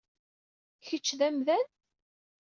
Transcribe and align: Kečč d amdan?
Kečč 0.85 1.07
d 1.19 1.21
amdan? 1.27 1.67